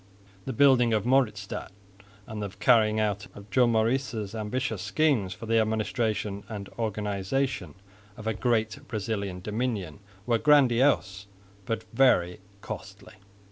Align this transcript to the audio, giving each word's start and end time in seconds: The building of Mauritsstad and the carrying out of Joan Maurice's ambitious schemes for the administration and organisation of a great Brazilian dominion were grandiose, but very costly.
The 0.45 0.51
building 0.51 0.93
of 0.93 1.05
Mauritsstad 1.05 1.69
and 2.25 2.41
the 2.41 2.49
carrying 2.49 2.99
out 2.99 3.27
of 3.35 3.51
Joan 3.51 3.71
Maurice's 3.73 4.33
ambitious 4.33 4.81
schemes 4.81 5.35
for 5.35 5.45
the 5.45 5.59
administration 5.59 6.43
and 6.49 6.69
organisation 6.79 7.75
of 8.17 8.25
a 8.25 8.33
great 8.33 8.79
Brazilian 8.87 9.41
dominion 9.41 9.99
were 10.25 10.39
grandiose, 10.39 11.27
but 11.67 11.83
very 11.93 12.39
costly. 12.61 13.13